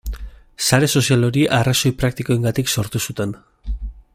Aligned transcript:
Sare 0.69 0.87
sozial 0.99 1.27
hori 1.27 1.43
arrazoi 1.57 1.91
praktikoengatik 2.05 2.73
sortu 2.77 3.03
zuten. 3.11 3.37